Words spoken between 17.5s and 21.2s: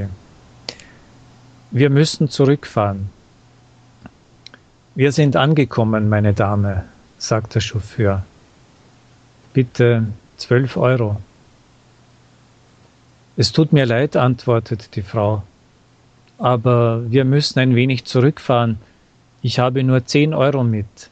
ein wenig zurückfahren. Ich habe nur zehn Euro mit.